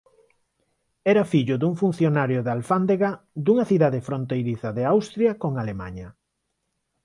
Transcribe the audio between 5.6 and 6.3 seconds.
Alemaña.